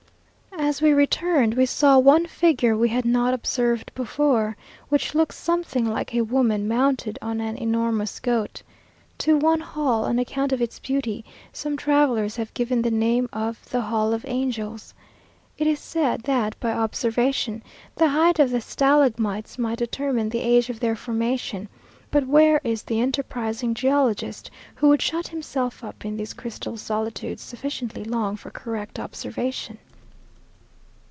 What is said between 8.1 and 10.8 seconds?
goat. To one hall, on account of its